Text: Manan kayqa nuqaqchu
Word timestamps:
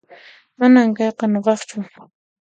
Manan 0.59 0.89
kayqa 0.97 1.25
nuqaqchu 1.27 1.77